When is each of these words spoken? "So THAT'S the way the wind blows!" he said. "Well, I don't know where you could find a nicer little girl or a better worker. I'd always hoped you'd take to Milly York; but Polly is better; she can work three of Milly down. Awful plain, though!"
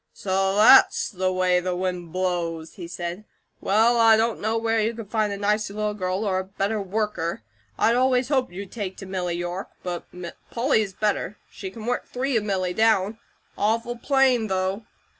"So 0.15 0.55
THAT'S 0.55 1.11
the 1.11 1.31
way 1.31 1.59
the 1.59 1.75
wind 1.75 2.11
blows!" 2.11 2.73
he 2.73 2.87
said. 2.87 3.23
"Well, 3.59 3.99
I 3.99 4.17
don't 4.17 4.41
know 4.41 4.57
where 4.57 4.79
you 4.79 4.95
could 4.95 5.11
find 5.11 5.31
a 5.31 5.37
nicer 5.37 5.75
little 5.75 5.93
girl 5.93 6.25
or 6.25 6.39
a 6.39 6.43
better 6.43 6.81
worker. 6.81 7.43
I'd 7.77 7.95
always 7.95 8.29
hoped 8.29 8.51
you'd 8.51 8.71
take 8.71 8.97
to 8.97 9.05
Milly 9.05 9.35
York; 9.35 9.69
but 9.83 10.07
Polly 10.49 10.81
is 10.81 10.93
better; 10.93 11.37
she 11.51 11.69
can 11.69 11.85
work 11.85 12.07
three 12.07 12.35
of 12.35 12.43
Milly 12.43 12.73
down. 12.73 13.19
Awful 13.59 13.95
plain, 13.95 14.47
though!" 14.47 14.87